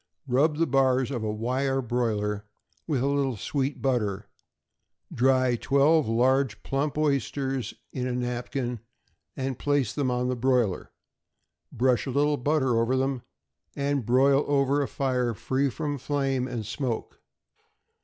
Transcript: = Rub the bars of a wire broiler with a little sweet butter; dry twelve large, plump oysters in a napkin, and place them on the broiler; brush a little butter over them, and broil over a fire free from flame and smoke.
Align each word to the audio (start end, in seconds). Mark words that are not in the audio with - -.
= 0.13 0.27
Rub 0.27 0.57
the 0.57 0.65
bars 0.65 1.11
of 1.11 1.23
a 1.23 1.31
wire 1.31 1.79
broiler 1.79 2.47
with 2.87 3.03
a 3.03 3.07
little 3.07 3.37
sweet 3.37 3.83
butter; 3.83 4.25
dry 5.13 5.55
twelve 5.55 6.07
large, 6.07 6.63
plump 6.63 6.97
oysters 6.97 7.75
in 7.93 8.07
a 8.07 8.11
napkin, 8.13 8.79
and 9.37 9.59
place 9.59 9.93
them 9.93 10.09
on 10.09 10.27
the 10.27 10.35
broiler; 10.35 10.91
brush 11.71 12.07
a 12.07 12.09
little 12.09 12.37
butter 12.37 12.77
over 12.81 12.97
them, 12.97 13.21
and 13.75 14.03
broil 14.03 14.43
over 14.47 14.81
a 14.81 14.87
fire 14.87 15.35
free 15.35 15.69
from 15.69 15.99
flame 15.99 16.47
and 16.47 16.65
smoke. 16.65 17.21